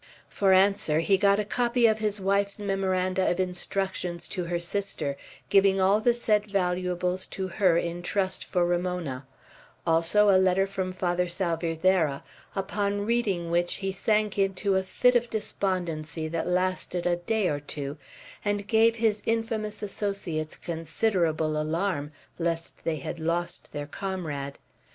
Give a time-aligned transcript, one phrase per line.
[0.29, 5.15] For answer, he got a copy of his wife's memoranda of instructions to her sister,
[5.49, 9.27] giving all the said valuables to her in trust for Ramona;
[9.85, 12.23] also a letter from Father Salvierderra,
[12.55, 17.59] upon reading which he sank into a fit of despondency that lasted a day or
[17.59, 17.95] two,
[18.43, 24.57] and gave his infamous associates considerable alarm, lest they had lost their comrade.